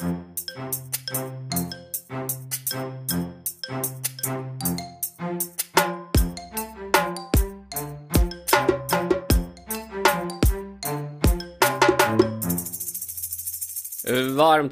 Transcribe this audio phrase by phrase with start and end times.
[0.00, 0.14] Varmt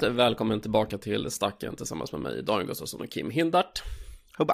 [0.03, 3.83] välkommen tillbaka till Stacken tillsammans med mig, Daniel Gustafsson och Kim Hindart.
[4.37, 4.53] Hubba.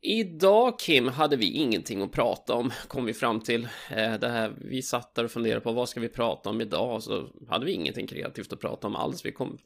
[0.00, 3.68] Idag Kim hade vi ingenting att prata om kom vi fram till.
[3.90, 7.02] Eh, det här, vi satt där och funderade på vad ska vi prata om idag
[7.02, 9.24] så hade vi ingenting kreativt att prata om alls.
[9.24, 9.58] Vi kom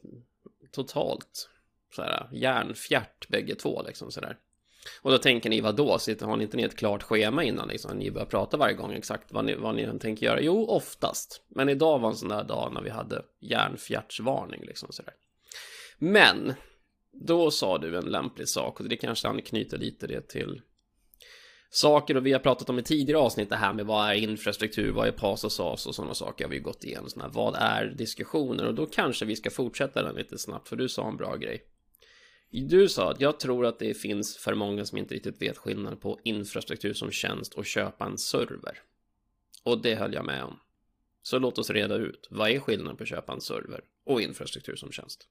[0.71, 1.49] totalt
[1.95, 4.37] så här järnfjärt bägge två liksom sådär.
[5.01, 5.99] Och då tänker ni vad då?
[5.99, 7.97] Sitter, har ni inte ni ett klart schema innan liksom?
[7.97, 10.41] Ni börjar prata varje gång exakt vad ni, vad ni tänker göra?
[10.41, 11.41] Jo, oftast.
[11.47, 15.13] Men idag var en sån där dag när vi hade järnfjärtsvarning liksom sådär.
[15.97, 16.53] Men
[17.13, 20.61] då sa du en lämplig sak och det kanske anknyter lite det till
[21.69, 24.91] saker och vi har pratat om i tidigare avsnitt det här med vad är infrastruktur,
[24.91, 27.09] vad är PAS och SAS och sådana saker har vi gått igenom.
[27.09, 30.75] Såna här, vad är diskussioner och då kanske vi ska fortsätta den lite snabbt för
[30.75, 31.63] du sa en bra grej.
[32.51, 35.99] Du sa att jag tror att det finns för många som inte riktigt vet skillnaden
[35.99, 38.79] på infrastruktur som tjänst och köpa en server.
[39.63, 40.59] Och det höll jag med om.
[41.21, 42.27] Så låt oss reda ut.
[42.31, 45.27] Vad är skillnaden på att köpa en server och infrastruktur som tjänst?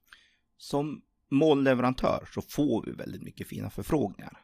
[0.57, 1.01] Som
[1.33, 4.37] molnleverantör så får vi väldigt mycket fina förfrågningar.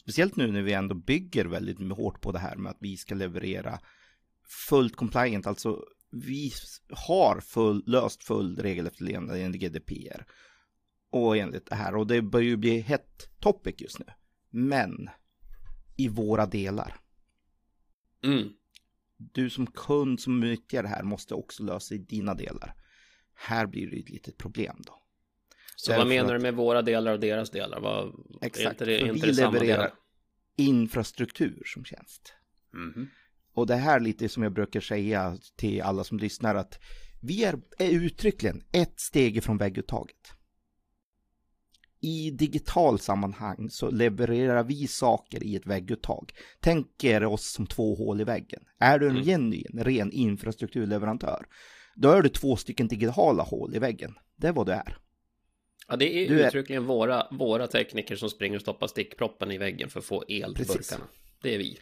[0.00, 3.14] Speciellt nu när vi ändå bygger väldigt hårt på det här med att vi ska
[3.14, 3.80] leverera
[4.68, 6.52] fullt compliant, alltså vi
[6.90, 10.26] har full, löst full regelefterlevnad enligt GDPR
[11.10, 14.06] och enligt det här och det börjar ju bli hett topic just nu.
[14.50, 15.10] Men
[15.96, 16.96] i våra delar.
[18.24, 18.48] Mm.
[19.16, 22.74] Du som kund som nyttjar det här måste också lösa i dina delar.
[23.34, 25.01] Här blir det ett litet problem då.
[25.84, 27.80] Så vad menar du med våra delar och deras delar?
[27.80, 29.90] Vad, Exakt, inte det, för inte vi levererar delar?
[30.56, 32.34] infrastruktur som tjänst.
[32.74, 33.08] Mhm.
[33.54, 36.78] Och det här lite som jag brukar säga till alla som lyssnar att
[37.22, 40.16] vi är, är uttryckligen ett steg ifrån vägguttaget.
[42.00, 46.32] I digital sammanhang så levererar vi saker i ett vägguttag.
[46.60, 48.62] Tänk er oss som två hål i väggen.
[48.78, 49.24] Är du en Mm.
[49.24, 51.46] genuin, ren infrastrukturleverantör,
[51.94, 54.14] då är du två stycken digitala hål i väggen.
[54.36, 54.98] Det är vad du är.
[55.88, 59.58] Ja, det är Du är- uttryckligen våra, våra tekniker som springer och stoppar stickproppen i
[59.58, 60.90] väggen för att få el till Precis.
[60.90, 61.08] burkarna.
[61.42, 61.78] Det är vi.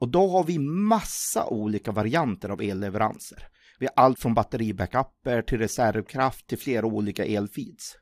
[0.00, 3.46] Och då har vi massa olika varianter av elleveranser.
[3.78, 7.96] Vi har allt från batteribackuper till reservkraft till flera olika elfeeds.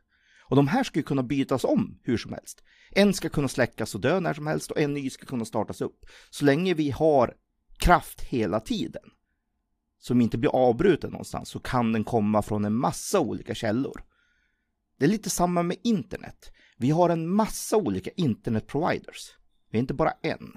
[0.51, 2.63] Och de här ska ju kunna bytas om hur som helst.
[2.91, 5.81] En ska kunna släckas och dö när som helst och en ny ska kunna startas
[5.81, 5.99] upp.
[6.31, 7.35] Så länge vi har
[7.79, 9.03] kraft hela tiden,
[9.99, 14.03] som inte blir avbruten någonstans, så kan den komma från en massa olika källor.
[14.99, 16.53] Det är lite samma med internet.
[16.77, 19.31] Vi har en massa olika internetproviders.
[19.71, 20.53] Vi är inte bara en.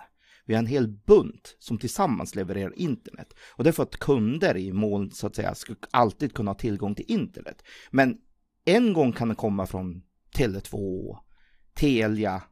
[0.45, 3.33] Vi har en hel bunt som tillsammans levererar internet.
[3.55, 6.55] Och det är för att kunder i moln så att säga ska alltid kunna ha
[6.55, 7.63] tillgång till internet.
[7.91, 8.17] Men
[8.65, 10.03] en gång kan det komma från
[10.35, 11.17] Tele2,
[11.73, 12.43] Telia,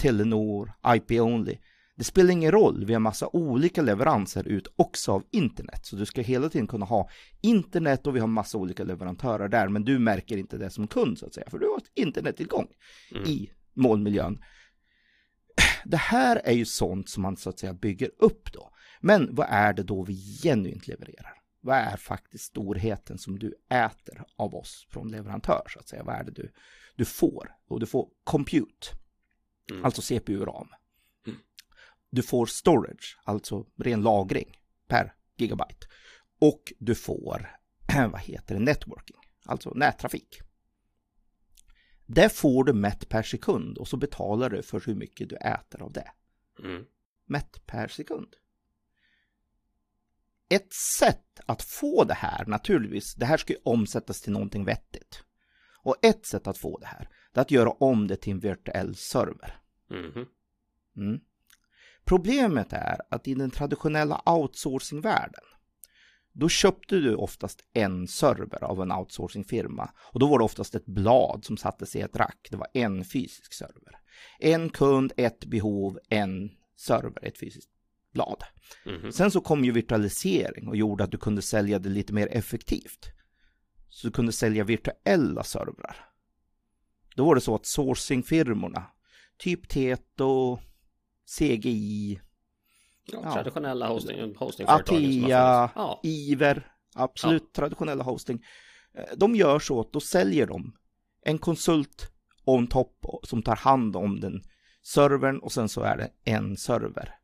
[0.00, 1.58] Telenor, IP Only.
[1.96, 5.86] Det spelar ingen roll, vi har massa olika leveranser ut också av internet.
[5.86, 7.08] Så du ska hela tiden kunna ha
[7.40, 9.68] internet och vi har massa olika leverantörer där.
[9.68, 12.66] Men du märker inte det som kund så att säga, för du har internettillgång
[13.10, 13.24] Mm.
[13.28, 14.38] i molnmiljön.
[15.84, 18.70] Det här är ju sånt som man så att säga bygger upp då.
[19.00, 21.32] Men vad är det då vi genuint levererar?
[21.60, 26.02] Vad är faktiskt storheten som du äter av oss från leverantör så att säga?
[26.02, 26.52] Vad är det du,
[26.96, 27.50] du får?
[27.68, 28.86] Och du får compute,
[29.70, 29.84] Mm.
[29.84, 30.68] alltså CPU-ram.
[32.14, 32.22] Mm.
[32.22, 34.56] Du får storage, alltså ren lagring
[34.88, 35.86] per gigabyte.
[36.40, 37.50] Och du får,
[38.10, 39.16] vad heter det, networking,
[39.46, 40.40] alltså nättrafik.
[42.06, 45.82] Det får du mätt per sekund och så betalar du för hur mycket du äter
[45.82, 46.12] av det.
[46.62, 46.84] Mm.
[47.26, 48.36] Mätt per sekund.
[50.48, 55.24] Ett sätt att få det här, naturligtvis, det här ska ju omsättas till någonting vettigt.
[55.82, 58.40] Och ett sätt att få det här, det är att göra om det till en
[58.40, 59.60] virtuell server.
[59.90, 60.26] Mhm.
[60.96, 61.20] Mm.
[62.04, 65.44] Problemet är att i den traditionella outsourcingvärlden,
[66.32, 69.90] då köpte du oftast en server av en outsourcingfirma.
[69.98, 72.48] Och då var det oftast ett blad som sattes i ett rack.
[72.50, 73.98] Det var en fysisk server.
[74.38, 77.70] En kund, ett behov, en server, ett fysiskt
[78.12, 78.44] blad.
[78.86, 79.12] Mhm.
[79.12, 83.10] Sen så kom ju virtualisering och gjorde att du kunde sälja det lite mer effektivt.
[83.88, 85.96] Så du kunde sälja virtuella servrar.
[87.16, 88.86] Då var det så att sourcingfirmorna,
[89.38, 90.58] typ Teto,
[91.26, 92.20] CGI,
[93.06, 93.32] Ja, Ja.
[93.34, 94.34] Traditionella hosting,
[94.66, 95.70] har Atea.
[95.74, 96.00] Ja.
[96.02, 98.42] Iver, absolut traditionella hosting.
[98.94, 100.76] Eh, De gör så att då säljer de
[101.22, 102.10] en konsult
[102.44, 104.42] on top som tar hand om den
[104.82, 107.14] servern och sen så är det en server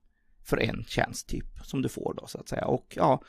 [0.45, 2.65] för en tjänst typ som du får då så att säga.
[2.67, 3.23] Och ja,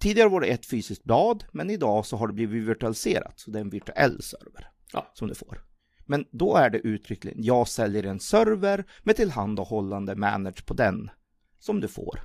[0.00, 3.58] tidigare var det ett fysiskt blad, men idag så har det blivit virtualiserat, så det
[3.58, 5.10] är en virtuell server Ja.
[5.14, 5.64] som du får.
[6.12, 11.10] Men då är det uttryckligen, jag säljer en server med tillhandahållande manage på den
[11.58, 12.20] som du får.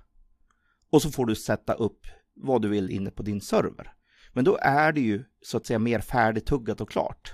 [0.90, 3.94] Och så får du sätta upp vad du vill inne på din server.
[4.34, 7.34] Men då är det ju så att säga mer färdigtuggat och klart.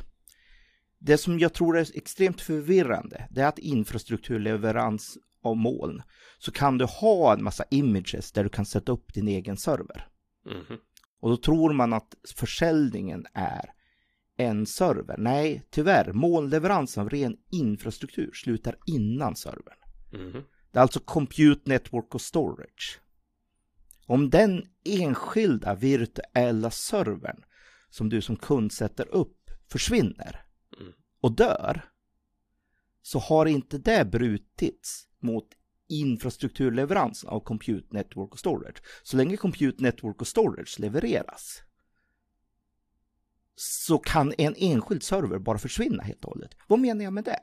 [1.00, 6.02] Det som jag tror är extremt förvirrande, det är att infrastrukturleverans av moln,
[6.40, 10.08] så kan du ha en massa images där du kan sätta upp din egen server.
[10.46, 10.78] Mhm.
[11.20, 13.70] Och då tror man att försäljningen är
[14.44, 15.18] en server.
[15.18, 19.78] Nej, tyvärr, molnleveransen av ren infrastruktur slutar innan servern.
[20.12, 20.44] Mhm.
[20.72, 23.00] Det är alltså Compute Network och Storage.
[24.06, 27.44] Om den enskilda virtuella servern
[27.90, 30.40] som du som kund sätter upp försvinner
[30.80, 30.94] Mm.
[31.22, 31.82] och dör
[33.02, 35.48] så har inte det brutits mot
[35.90, 38.84] infrastrukturleveransen av Compute Network och Storage.
[39.04, 41.64] Så länge Compute Network och Storage levereras
[43.56, 46.56] så kan en enskild server bara försvinna helt och hållet.
[46.68, 47.40] Vad menar jag med det?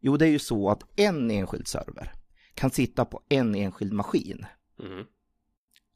[0.00, 2.12] Jo, det är ju så att en enskild server
[2.54, 4.46] kan sitta på en enskild maskin
[4.78, 5.06] Mhm.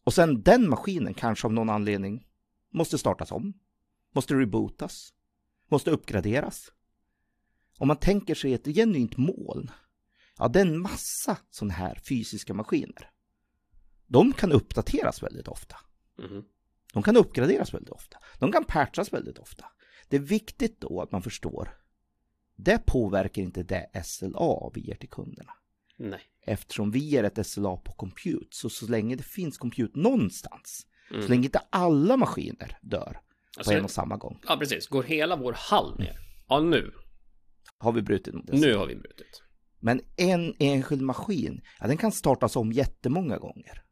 [0.04, 2.26] och sen den maskinen kanske av någon anledning
[2.72, 3.52] måste startas om,
[4.14, 5.12] måste rebootas,
[5.68, 6.72] måste uppgraderas.
[7.78, 9.70] Om man tänker sig ett genuint moln,
[10.38, 13.10] ja det är en massa sådana här fysiska maskiner.
[14.06, 15.76] De kan uppdateras väldigt ofta.
[16.18, 16.44] Mhm.
[16.94, 18.18] De kan uppgraderas väldigt ofta.
[18.38, 19.64] De kan patchas väldigt ofta.
[20.08, 21.76] Det är viktigt då att man förstår.
[22.56, 25.52] Det påverkar inte det SLA vi ger till kunderna.
[25.98, 26.20] Nej.
[26.46, 31.22] Eftersom vi ger ett SLA på compute, så så länge det finns compute någonstans, Mm.
[31.22, 33.20] så länge inte alla maskiner dör på
[33.60, 34.88] Alltså, en och samma gång, Ja, precis.
[34.88, 36.18] Går hela vår hall ner?
[36.48, 36.92] Ja, nu.
[37.78, 38.56] har vi brutit mot det.
[38.60, 39.42] Nu har vi brutit.
[39.80, 43.82] Men en enskild maskin, ja, den kan startas om jättemånga gånger.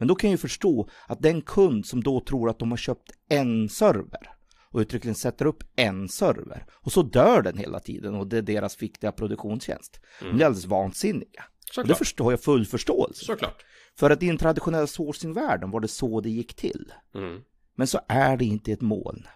[0.00, 2.78] Men då kan jag ju förstå att den kund som då tror att de har
[2.78, 4.30] köpt en server
[4.70, 8.42] och uttryckligen sätter upp en server och så dör den hela tiden och det är
[8.42, 10.00] deras viktiga produktionstjänst.
[10.20, 11.44] De blir alldeles vansinniga.
[11.44, 11.98] Och det Såklart.
[11.98, 13.24] förstår jag full förståelse.
[13.24, 13.64] Såklart.
[13.98, 16.92] För att i den traditionella sourcing-världen var det så det gick till.
[17.14, 17.40] Mm.
[17.74, 19.26] Men så är det inte ett moln.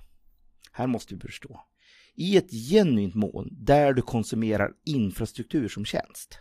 [0.72, 1.60] Här måste vi förstå.
[2.14, 6.38] I ett genuint moln där du konsumerar infrastruktur som tjänst.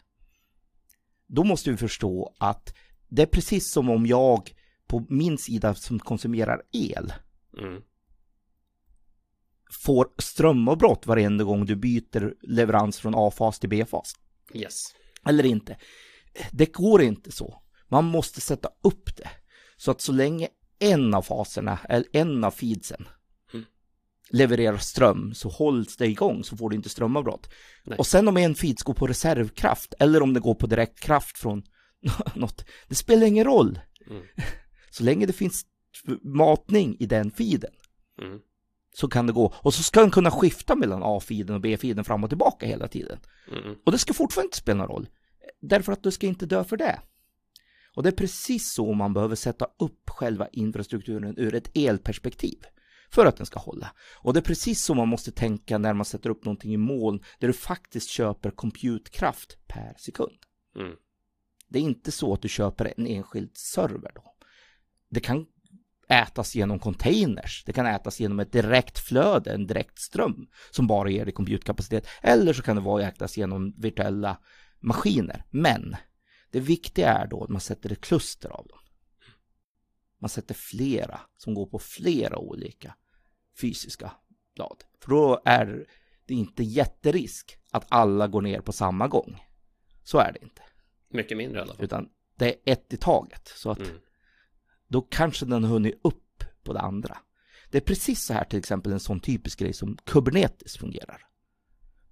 [1.28, 2.74] Då måste vi förstå att
[3.16, 4.52] det är precis som om jag
[4.88, 7.14] på min sida som konsumerar el
[7.58, 7.82] Mm.
[9.84, 14.14] får strömavbrott varenda gång du byter leverans från A-fas till B-fas.
[14.54, 14.84] Yes.
[15.26, 15.78] Eller inte.
[16.52, 17.62] Det går inte så.
[17.90, 19.30] Man måste sätta upp det.
[19.78, 20.48] Så att så länge
[20.80, 23.08] en av faserna, eller en av feedsen,
[23.54, 23.66] Mm.
[24.30, 27.50] levererar ström så hålls det igång så får du inte strömavbrott.
[27.84, 27.98] Nej.
[27.98, 31.64] Och sen om en feeds går på reservkraft eller om det går på direktkraft från
[32.36, 33.80] något, det spelar ingen roll.
[34.10, 34.24] Mm.
[34.92, 35.66] Så länge det finns
[36.24, 37.72] matning i den feeden
[38.22, 38.40] Mm.
[38.96, 39.54] så kan det gå.
[39.58, 43.20] Och så ska den kunna skifta mellan A-feeden och B-feeden fram och tillbaka hela tiden.
[43.52, 43.76] Mm.
[43.86, 45.08] Och det ska fortfarande inte spela någon roll.
[45.62, 47.00] Därför att du ska inte dö för det.
[47.96, 52.60] Och det är precis så man behöver sätta upp själva infrastrukturen ur ett elperspektiv.
[53.12, 53.92] För att den ska hålla.
[54.18, 57.24] Och det är precis så man måste tänka när man sätter upp någonting i moln
[57.40, 60.38] där du faktiskt köper compute-kraft per sekund.
[60.76, 60.94] Mm.
[61.74, 64.36] Det är inte så att du köper en enskild server då.
[65.10, 65.46] Det kan
[66.10, 67.64] ätas genom containers.
[67.66, 72.08] Det kan ätas genom ett direkt flöde, en direkt ström som bara ger dig compute-kapacitet.
[72.22, 74.38] Eller så kan det vara ätas genom virtuella
[74.80, 75.46] maskiner.
[75.50, 75.96] Men
[76.52, 78.80] det viktiga är då att man sätter ett kluster av dem.
[80.22, 82.96] Man sätter flera som går på flera olika
[83.62, 84.12] fysiska
[84.56, 84.84] blad.
[85.02, 85.86] För då är
[86.26, 89.42] det inte jätterisk att alla går ner på samma gång.
[90.04, 90.62] Så är det inte.
[91.14, 91.84] Mycket mindre i alla fall.
[91.86, 93.48] Utan det är ett i taget.
[93.56, 93.92] Så att Mm.
[94.88, 97.18] då kanske den har hunnit upp på det andra.
[97.72, 101.22] Det är precis så här till exempel en sån typisk grej som Kubernetes fungerar.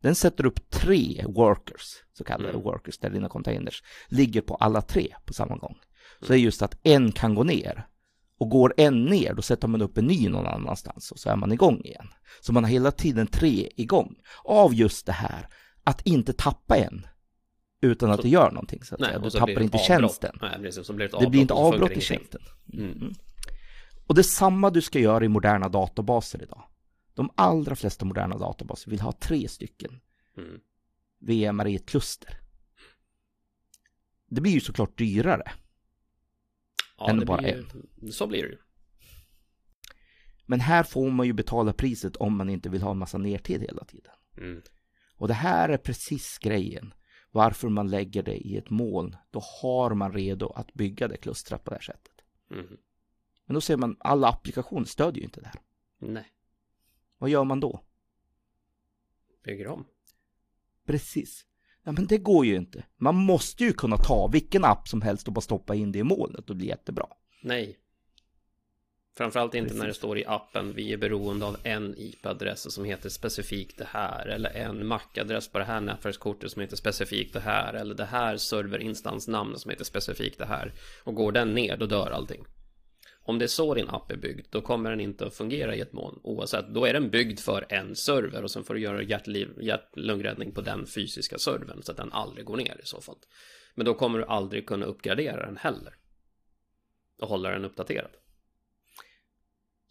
[0.02, 2.62] Den sätter upp tre workers, så kallade Mm.
[2.62, 5.78] workers, där dina containers ligger på alla tre på samma gång.
[6.20, 7.88] Så det är just att en kan gå ner.
[8.38, 11.36] Och går en ner, då sätter man upp en ny någon annanstans och så är
[11.36, 12.08] man igång igen.
[12.42, 14.16] Så man har hela tiden tre igång.
[14.44, 15.48] Av just det här,
[15.84, 17.08] att inte tappa en.
[17.82, 18.84] Utan att det gör någonting.
[18.84, 19.18] Så att Nej.
[19.24, 19.82] Du tappar inte avbrott.
[19.82, 20.38] tjänsten.
[20.42, 20.88] Nej, precis.
[20.88, 22.42] Så blir det blir inte så funkar avbrott i tjänsten.
[22.74, 22.92] Mm.
[22.92, 23.14] Mm.
[24.08, 26.64] Och det är samma du ska göra i moderna databaser idag.
[27.14, 30.00] De allra flesta moderna databaser vill ha tre stycken
[30.38, 30.60] Mm.
[31.20, 32.38] VMar i ett kluster.
[34.28, 35.52] Det blir ju såklart dyrare.
[36.98, 37.66] Ja, Än bara blir
[38.02, 38.58] ju, så blir det ju.
[40.46, 43.62] Men här får man ju betala priset om man inte vill ha en massa nertid
[43.62, 44.12] hela tiden.
[44.38, 44.62] Mm.
[45.16, 46.94] Och det här är precis grejen.
[47.32, 49.16] Varför man lägger det i ett moln.
[49.30, 52.14] Då har man redo att bygga det klustret på det här sättet.
[52.52, 52.78] Mm.
[53.46, 55.62] Men då ser man, alla applikationer stödjer ju inte det här.
[56.00, 56.26] Nej,
[57.18, 57.82] Vad gör man då?
[59.44, 59.86] bygger om.
[60.86, 61.46] Precis.
[61.84, 62.86] Ja, men det går ju inte.
[62.98, 66.04] Man måste ju kunna ta vilken app som helst och bara stoppa in det i
[66.04, 67.08] molnet och bli jättebra.
[67.42, 67.78] Nej.
[69.18, 69.98] Framförallt inte när det Precis.
[69.98, 74.50] står i appen vi är beroende av en IP-adress som heter specifikt det här eller
[74.50, 79.60] en MAC-adress på det här nätverkskortet som heter specifikt det här eller det här serverinstansnamn
[79.60, 82.46] som heter specifikt det här och går den ner då dör allting.
[83.24, 85.82] Om det är så din app är byggd då kommer den inte att fungera i
[85.82, 86.74] ett moln oavsett.
[86.74, 90.86] Då är den byggd för en server och sen får du göra hjärt-lungräddning på den
[90.86, 93.18] fysiska servern så att den aldrig går ner i så fall.
[93.76, 95.96] Men då kommer du aldrig kunna uppgradera den heller
[97.22, 98.12] och hålla den uppdaterad.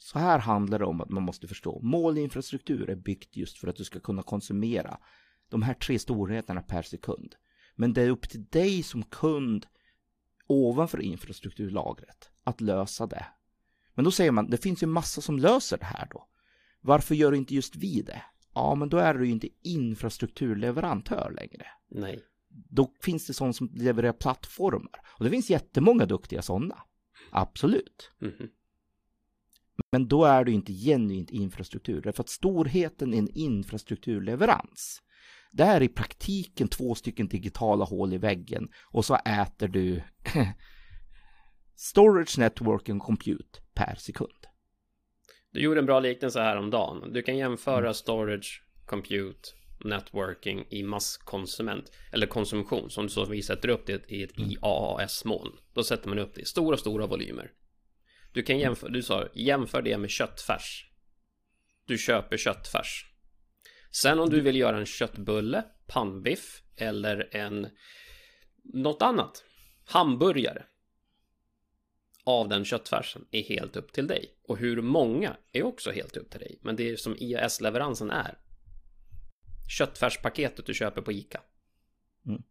[0.02, 1.80] Så här handlar det om att man måste förstå.
[1.82, 4.98] Målinfrastruktur är byggt just för att du ska kunna konsumera
[5.48, 7.34] de här tre storheterna per sekund.
[7.76, 9.66] Men det är upp till dig som kund
[10.46, 13.26] ovanför infrastrukturlagret att lösa det.
[13.94, 16.28] Men då säger man, det finns ju massa som löser det här då.
[16.80, 18.22] Varför gör inte just vi det?
[18.54, 21.66] Ja, men då är du ju inte infrastrukturleverantör längre.
[21.90, 22.20] Nej.
[22.48, 25.00] Då finns det sådana som levererar plattformar.
[25.06, 26.82] Och det finns jättemånga duktiga sådana.
[27.30, 28.12] Absolut.
[28.20, 28.48] Mhm.
[29.92, 32.02] Men då är det inte genuint infrastruktur.
[32.02, 35.02] Därför att storheten i en infrastrukturleverans,
[35.52, 40.02] det är i praktiken två stycken digitala hål i väggen och så äter du
[41.76, 44.46] storage, network och compute per sekund.
[45.52, 47.12] Du gjorde en bra liknelse här om dagen.
[47.12, 49.50] Du kan jämföra storage, compute,
[49.84, 55.52] networking i masskonsument eller konsumtion som så vi sätter upp det i ett IaaS-moln.
[55.74, 57.50] Då sätter man upp det i stora, stora volymer.
[58.32, 60.90] Du kan jämföra, du sa jämför det med köttfärs.
[61.84, 63.06] Du köper köttfärs.
[63.90, 67.68] Sen om du vill göra en köttbulle, pannbiff eller en
[68.64, 69.44] något annat,
[69.84, 70.64] hamburgare
[72.24, 74.34] av den köttfärsen är helt upp till dig.
[74.42, 76.58] Och hur många är också helt upp till dig.
[76.62, 78.38] Men det är som e IAS-leveransen är.
[79.78, 81.40] Köttfärspaketet du köper på ICA.
[82.26, 82.42] Mm.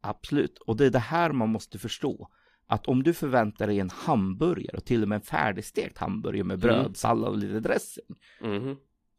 [0.00, 2.30] Absolut, och det är det här man måste förstå.
[2.66, 6.58] Att om du förväntar dig en hamburgare och till och med en färdigstekt hamburgare med
[6.58, 6.94] bröd, Mm.
[6.94, 8.04] sallad och lite dressing.
[8.40, 8.76] Mhm.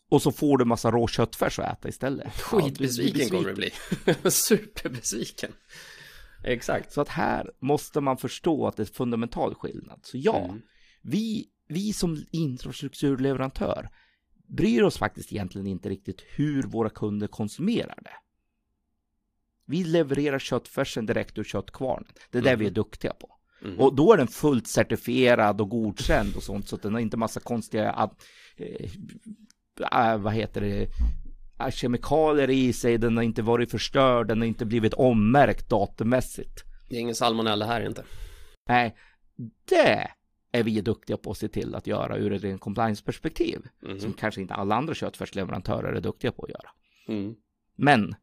[0.10, 2.28] Och så får du massa rå köttfärs att äta istället.
[2.52, 3.72] Ja, Skitbesviken kommer du bli.
[4.32, 5.52] Superbesviken.
[6.44, 6.92] Exakt.
[6.94, 10.00] Så att här måste man förstå att det är fundamental skillnad.
[10.04, 10.62] Så ja, Mm.
[11.02, 13.90] vi, vi som infrastrukturleverantör
[14.48, 18.16] bryr oss faktiskt egentligen inte riktigt hur våra kunder konsumerar det.
[19.74, 22.08] Vi levererar köttfärsen direkt ur köttkvarnen.
[22.32, 23.30] Det är det vi är duktiga på.
[23.62, 23.80] Mhm.
[23.80, 27.18] Och då är den fullt certifierad och godkänd och sånt så att den har inte
[27.18, 28.10] massa konstiga
[29.92, 30.88] äh, vad heter det
[31.60, 36.64] äh, kemikalier i sig, den har inte varit förstörd, den har inte blivit ommärkt datummässigt.
[36.90, 38.04] Det är ingen salmonella här inte.
[38.68, 38.96] Nej,
[39.70, 40.08] det
[40.52, 43.60] är vi duktiga på att se till att göra ur ett rent compliance-perspektiv.
[43.82, 44.00] Mhm.
[44.00, 46.70] Som kanske inte alla andra köttfärsleverantörer är duktiga på att göra.
[47.08, 47.36] Mm.
[47.76, 48.16] Men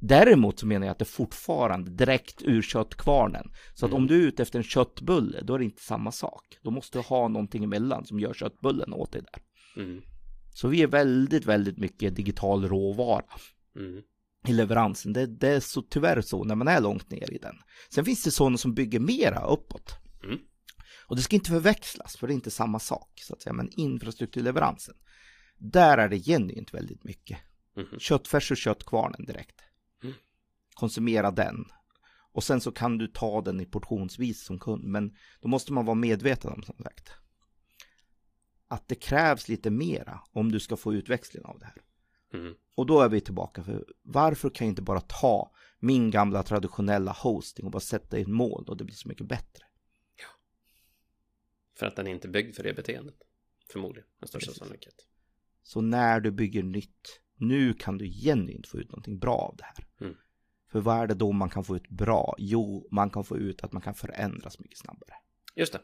[0.00, 3.50] däremot så menar jag att det fortfarande direkt ur köttkvarnen.
[3.74, 6.58] Så att om du är ute efter en köttbulle, då är det inte samma sak.
[6.62, 9.42] Då måste du ha någonting emellan som gör köttbullen åt dig där.
[9.82, 10.02] Mm.
[10.54, 13.24] Så vi är väldigt, väldigt mycket digital råvara
[13.76, 14.02] Mm.
[14.48, 15.12] i leveransen.
[15.12, 17.56] Det, det är så tyvärr så när man är långt ner i den.
[17.90, 19.94] Sen finns det sådana som bygger mera uppåt.
[20.24, 20.38] Mm.
[21.06, 23.52] Och det ska inte förväxlas, för det är inte samma sak så att säga.
[23.52, 24.94] Men infrastrukturleveransen,
[25.58, 27.38] där är det genuint väldigt mycket.
[27.76, 27.98] Mhm.
[27.98, 29.60] Köttfärs och köttkvarnen direkt.
[30.76, 31.64] Konsumera den.
[32.32, 34.84] Och sen så kan du ta den i portionsvis som kund.
[34.84, 37.10] Men då måste man vara medveten om som sagt.
[38.68, 41.82] Att det krävs lite mera om du ska få utväxling av det här.
[42.34, 42.54] Mm.
[42.74, 47.12] Och då är vi tillbaka för varför kan jag inte bara ta min gamla traditionella
[47.12, 49.64] hosting och bara sätta i ett mål och det blir så mycket bättre.
[51.78, 53.14] För att den är inte byggd för det beteendet.
[53.72, 55.06] Förmodligen, med största sannolikhet.
[55.62, 59.64] Så när du bygger nytt, nu kan du genuint få ut någonting bra av det
[59.64, 59.85] här.
[60.72, 62.34] För vad är det då man kan få ut bra?
[62.38, 65.14] Jo, man kan få ut att man kan förändras mycket snabbare.
[65.54, 65.80] Just det.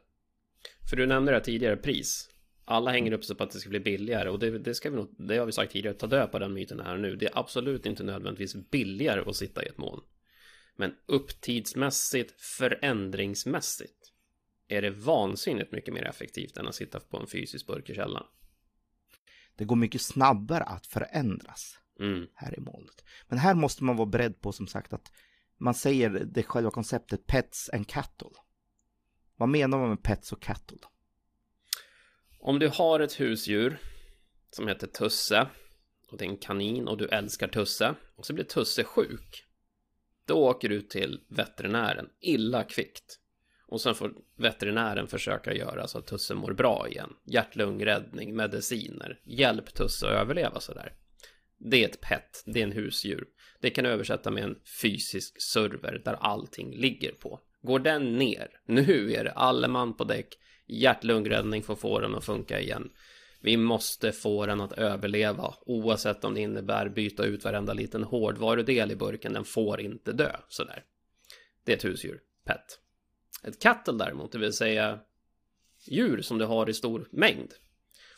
[0.90, 2.28] För du nämnde det tidigare, pris.
[2.64, 4.96] Alla hänger upp sig på att det ska bli billigare och det, det ska vi
[4.96, 7.16] nog, det har vi sagt tidigare, ta död på den myten här nu.
[7.16, 10.02] Det är absolut inte nödvändigtvis billigare att sitta i ett moln.
[10.76, 14.12] Men upptidsmässigt, förändringsmässigt
[14.68, 18.26] är det vansinnigt mycket mer effektivt än att sitta på en fysisk burk i källaren.
[19.56, 23.04] Det går mycket snabbare att förändras Mm, här i molnet.
[23.28, 25.12] Men här måste man vara beredd på som sagt att
[25.58, 28.28] man säger det själva konceptet pets and cattle.
[29.36, 30.78] Vad menar man med pets och cattle?
[32.38, 33.78] Om du har ett husdjur
[34.50, 35.48] som heter Tusse
[36.08, 39.44] och det är en kanin och du älskar Tusse och så blir Tusse sjuk.
[40.24, 43.18] Då åker du till veterinären illa kvickt.
[43.66, 47.12] Och sen får veterinären försöka göra så att tussen mår bra igen.
[47.24, 50.92] Hjärt-lungräddning, mediciner, hjälp tusse att överleva sådär.
[51.70, 53.24] Det är ett pet, det är en husdjur.
[53.60, 57.40] Det kan översätta med en fysisk server där allting ligger på.
[57.62, 62.14] Går den ner, nu är det alle man på däck, hjärt-lungräddning för att få den
[62.14, 62.90] att funka igen.
[63.40, 68.90] Vi måste få den att överleva oavsett om det innebär byta ut varenda liten hårdvarudel
[68.90, 69.32] i burken.
[69.32, 70.84] Den får inte dö sådär.
[71.64, 72.80] Det är ett husdjur, pet.
[73.44, 75.00] Ett cattle däremot, det vill säga
[75.88, 77.52] djur som du har i stor mängd.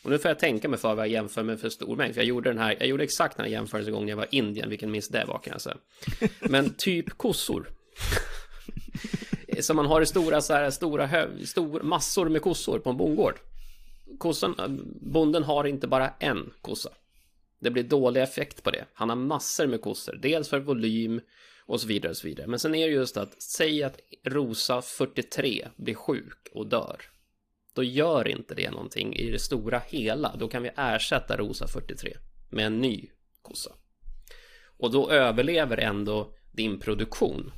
[0.05, 2.15] Och nu får jag tänka mig för vad jag jämför med för stor mängd.
[2.15, 4.37] För jag gjorde den här, jag gjorde exakt den här jämförelsen gången jag var i
[4.37, 5.77] Indien, vilken miss det var kan jag säga.
[6.41, 7.69] Men typ kossor.
[9.61, 12.97] Som man har i stora, så här, stora, höv, stor, massor med kossor på en
[12.97, 13.35] bondgård.
[14.19, 16.91] Kossan, bonden har inte bara en kossa.
[17.61, 18.85] Det blir dålig effekt på det.
[18.95, 20.19] Han har massor med kossor.
[20.23, 21.21] Dels för volym
[21.67, 22.47] och så vidare och så vidare.
[22.47, 26.97] Men sen är det just att säg att Rosa 43 blir sjuk och dör.
[27.75, 30.37] Då gör inte det någonting i det stora hela.
[30.37, 32.17] Då kan vi ersätta Rosa 43
[32.51, 33.11] med en ny
[33.43, 33.73] kossa.
[34.79, 37.53] Och då överlever ändå din produktion.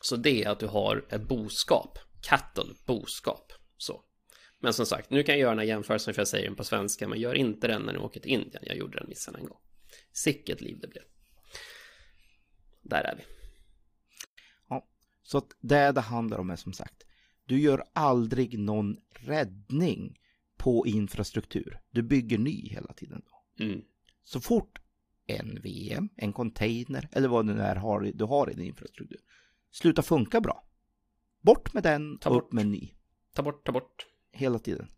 [0.00, 1.98] Så det är att du har ett boskap.
[2.22, 3.52] Cattle, boskap.
[3.76, 4.04] Så.
[4.58, 6.64] Men som sagt, nu kan jag göra den här jämförelsen för jag säger den på
[6.64, 8.62] svenska, men gör inte den när ni åker till Indien.
[8.66, 9.58] Jag gjorde den missen en gång.
[10.12, 11.02] Sicket liv det blev.
[12.82, 13.22] Där är vi.
[14.68, 14.88] Ja,
[15.22, 17.04] så det det handlar om är som sagt,
[17.46, 20.18] du gör aldrig någon räddning
[20.56, 21.80] på infrastruktur.
[21.90, 23.22] Du bygger ny hela tiden.
[23.26, 23.64] Då.
[23.64, 23.80] Mm.
[24.24, 24.78] Så fort
[25.26, 29.18] en VM, en container eller vad du nu är har, du har i din infrastruktur
[29.74, 30.64] slutar funka bra.
[31.40, 32.44] Bort med den, Ta bort.
[32.44, 32.94] upp med en ny.
[33.34, 34.06] Ta bort, ta bort.
[34.32, 34.88] Hela tiden.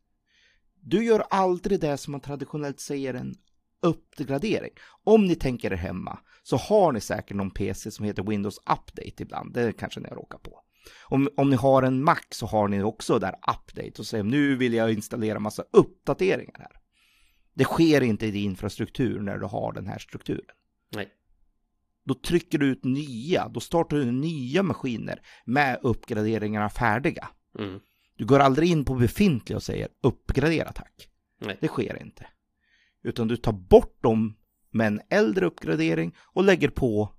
[0.80, 3.34] Du gör aldrig det som man traditionellt säger en
[3.80, 4.70] uppgradering.
[5.04, 9.22] Om ni tänker er hemma så har ni säkert någon PC som heter Windows Update
[9.22, 9.54] ibland.
[9.54, 10.60] Det kanske ni råkar på.
[11.02, 14.56] Om, om ni har en Mac så har ni också där Update och säger nu
[14.56, 16.80] vill jag installera massa uppdateringar här.
[17.54, 20.56] Det sker inte i din infrastruktur när du har den här strukturen.
[20.94, 21.08] Nej.
[22.04, 27.28] Då trycker du ut nya, då startar du nya maskiner med uppgraderingarna färdiga.
[27.58, 27.80] Mm.
[28.16, 31.08] Du går aldrig in på befintliga och säger uppgradera tack.
[31.40, 31.58] Nej.
[31.60, 32.26] Det sker inte.
[33.02, 34.36] Utan du tar bort dem
[34.70, 37.16] med en äldre uppgradering och lägger på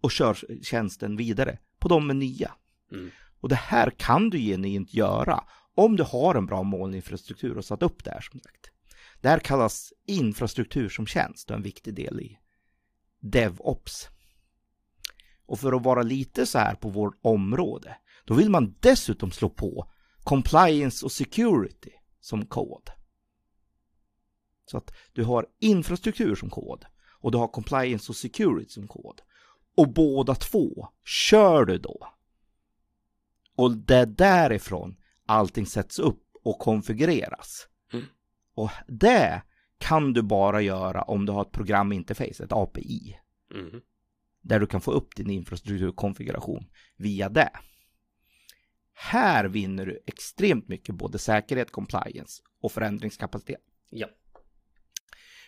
[0.00, 2.54] och kör tjänsten vidare på dem med nya.
[2.92, 3.10] Mm.
[3.40, 7.82] Och det här kan du genuint göra om du har en bra molninfrastruktur och satt
[7.82, 8.70] upp det här som sagt.
[9.20, 12.38] Det här kallas infrastruktur som tjänst och en viktig del i
[13.20, 14.08] DevOps.
[15.46, 19.50] Och för att vara lite så här på vårt område, då vill man dessutom slå
[19.50, 19.90] på
[20.24, 22.90] compliance och security som kod.
[24.70, 26.84] Så att du har infrastruktur som kod
[27.20, 29.20] och du har compliance och security som kod.
[29.76, 32.08] Och båda två kör du då.
[33.60, 34.96] Och det är därifrån
[35.26, 37.68] allting sätts upp och konfigureras.
[37.92, 38.04] Mm.
[38.54, 39.42] Och det
[39.78, 43.18] kan du bara göra om du har ett programinterface, ett API.
[43.54, 43.80] Mm.
[44.42, 47.50] Där du kan få upp din infrastrukturkonfiguration via det.
[48.92, 53.64] Här vinner du extremt mycket både säkerhet, compliance och förändringskapacitet.
[53.90, 54.06] Ja.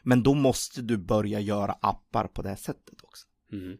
[0.03, 3.27] Men då måste du börja göra appar på det här sättet också.
[3.53, 3.77] Mm.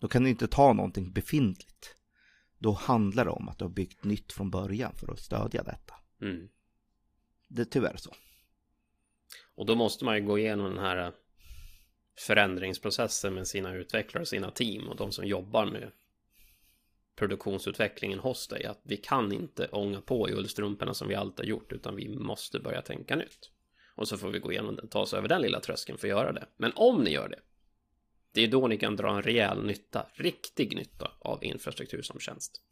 [0.00, 1.96] Då kan du inte ta någonting befintligt.
[2.62, 5.94] Då handlar det om att du har byggt nytt från början för att stödja detta.
[6.20, 6.48] Mm.
[7.48, 8.14] Det är tyvärr så.
[9.54, 11.12] Och då måste man ju gå igenom den här eh,
[12.18, 15.90] förändringsprocessen med sina utvecklare och sina team och de som jobbar med
[17.16, 18.64] produktionsutvecklingen hos dig.
[18.64, 22.08] Att vi kan inte ånga på i ullstrumporna som vi alltid har gjort utan vi
[22.08, 23.50] måste börja tänka nytt.
[23.94, 26.10] Och så får vi gå igenom den, ta oss över den lilla tröskeln för att
[26.10, 26.46] göra det.
[26.56, 27.40] Men om ni gör det,
[28.34, 32.62] det är då ni kan dra en rejäl nytta, riktig nytta av infrastruktur som tjänst.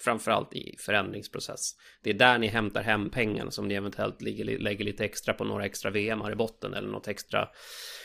[0.00, 1.74] Framförallt i förändringsprocess.
[2.02, 5.44] Det är där ni hämtar hem pengarna som ni eventuellt ligger, lägger lite extra på
[5.44, 7.48] några extra VM i botten eller något extra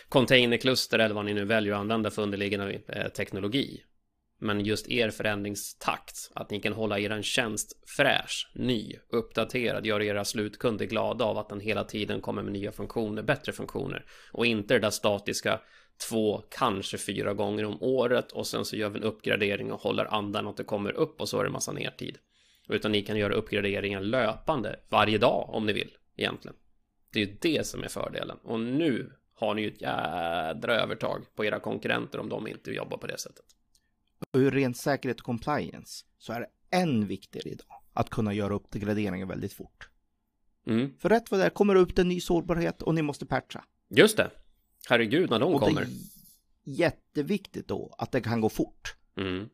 [0.09, 3.83] containerkluster eller vad ni nu väljer att använda för underliggande eh, teknologi.
[4.39, 10.25] Men just er förändringstakt, att ni kan hålla er tjänst fräsch, ny, uppdaterad, gör era
[10.25, 14.73] slutkunder glada av att den hela tiden kommer med nya funktioner, bättre funktioner och inte
[14.73, 15.59] det där statiska
[16.09, 20.13] två, kanske fyra gånger om året och sen så gör vi en uppgradering och håller
[20.13, 22.17] andan att det kommer upp och så är det massa nertid.
[22.69, 26.57] Utan ni kan göra uppgraderingar löpande varje dag om ni vill egentligen.
[27.13, 31.25] Det är ju det som är fördelen och nu har ni ju ett jädra övertag
[31.35, 33.45] på era konkurrenter om de inte jobbar på det sättet.
[34.31, 38.53] Och ur ren säkerhet och compliance så är det än viktigare idag att kunna göra
[38.53, 39.89] uppgraderingar väldigt fort.
[40.67, 40.93] Mm.
[40.99, 43.63] För rätt vad det är kommer det upp en ny sårbarhet och ni måste patcha.
[43.89, 44.31] Just det.
[44.89, 45.81] Herregud när de och kommer.
[45.81, 48.95] det är jätteviktigt då att det kan gå fort.
[49.17, 49.49] Mm.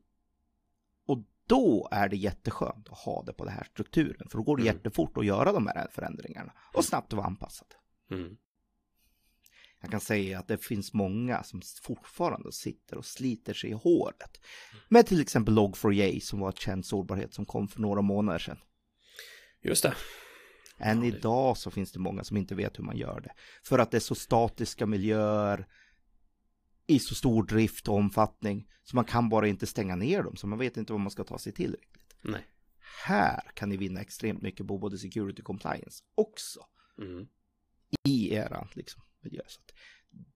[1.06, 4.30] Och då är det jätteskönt att ha det på den här strukturen.
[4.30, 4.76] För då går det Mm.
[4.76, 7.68] jättefort att göra de här förändringarna och snabbt att vara anpassad.
[8.12, 8.38] Mm.
[9.82, 14.40] Jag kan säga att det finns många som fortfarande sitter och sliter sig i håret.
[14.88, 18.58] Med till exempel Log4j som var ett känt sårbarhet som kom för några månader sedan.
[19.62, 19.96] Just det.
[20.80, 23.32] Än Ja, det- idag så finns det många som inte vet hur man gör det.
[23.64, 25.68] För att det är så statiska miljöer
[26.88, 30.48] i så stor drift och omfattning så man kan bara inte stänga ner dem så
[30.48, 32.16] man vet inte vad man ska ta sig till riktigt.
[32.22, 32.46] Nej.
[33.06, 36.60] Här kan ni vinna extremt mycket på både security compliance också
[37.02, 37.28] Mm.
[38.08, 39.42] i eran liksom, miljö.
[39.48, 39.62] Så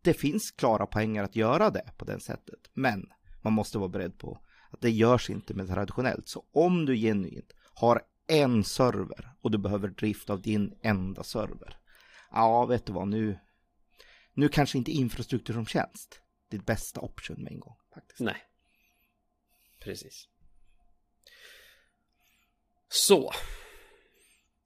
[0.01, 3.05] det finns klara poänger att göra det på det sättet, men
[3.41, 4.39] man måste vara beredd på
[4.71, 6.29] att det görs inte med traditionellt.
[6.29, 11.77] Så om du genuint har en server och du behöver drift av din enda server.
[12.31, 13.39] Ja, vet du vad, nu,
[14.33, 16.21] nu kanske inte infrastruktur som tjänst.
[16.49, 18.19] Ditt bästa option med en gång faktiskt.
[18.19, 18.43] Nej.
[19.79, 20.27] Precis.
[22.89, 23.31] Så.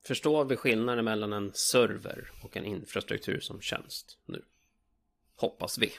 [0.08, 4.46] Förstår vi skillnaden mellan en server och en infrastruktur som tjänst nu?
[5.36, 5.92] Hoppas vi.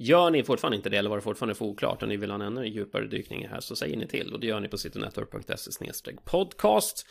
[0.00, 2.34] Gör ni fortfarande inte det eller var det fortfarande för oklart och ni vill ha
[2.34, 6.12] en ännu djupare dykning här så säger ni till och det gör ni på citynetwork.se
[6.24, 7.06] podcast.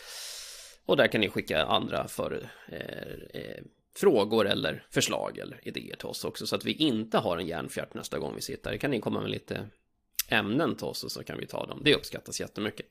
[0.85, 3.63] Och där kan ni skicka andra för eh, eh,
[3.95, 7.93] frågor eller förslag eller idéer till oss också så att vi inte har en järnfjärt
[7.93, 8.71] nästa gång vi sitter.
[8.71, 9.69] Det kan ni komma med lite
[10.29, 11.81] ämnen till oss och så kan vi ta dem.
[11.83, 12.85] Det uppskattas jättemycket.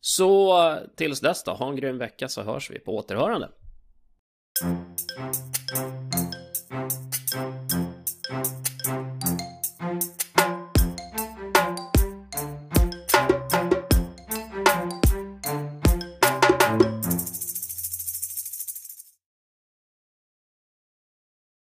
[0.00, 3.48] Så tills dess då, ha en grym vecka så hörs vi på återhörande.
[8.32, 8.61] Thank you.